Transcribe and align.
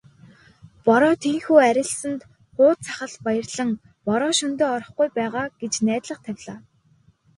Бороо 0.87 1.13
тийнхүү 1.23 1.57
арилсанд 1.69 2.21
хууз 2.55 2.77
сахалт 2.85 3.17
баярлан 3.25 3.69
"Бороо 4.07 4.31
шөнөдөө 4.39 4.69
орохгүй 4.75 5.07
байгаа" 5.17 5.45
гэж 5.61 5.73
найдлага 5.87 6.23
тавилаа. 6.25 6.59